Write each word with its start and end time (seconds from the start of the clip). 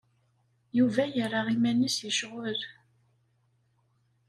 Yuba 0.77 1.03
yerra 1.15 1.41
iman-is 1.55 1.97
yecɣel. 2.05 2.61